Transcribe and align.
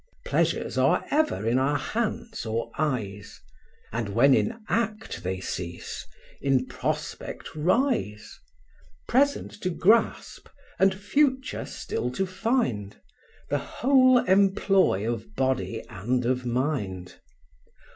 Pleasures 0.25 0.79
are 0.79 1.05
ever 1.11 1.45
in 1.47 1.59
our 1.59 1.77
hands 1.77 2.43
or 2.43 2.71
eyes; 2.75 3.39
And 3.93 4.09
when 4.09 4.33
in 4.33 4.63
act 4.67 5.21
they 5.21 5.39
cease, 5.39 6.07
in 6.41 6.65
prospect 6.65 7.53
rise: 7.55 8.39
Present 9.07 9.51
to 9.61 9.69
grasp, 9.69 10.47
and 10.79 10.91
future 10.95 11.65
still 11.65 12.09
to 12.13 12.25
find, 12.25 12.99
The 13.51 13.59
whole 13.59 14.17
employ 14.25 15.07
of 15.07 15.35
body 15.35 15.83
and 15.87 16.25
of 16.25 16.47
mind. 16.47 17.19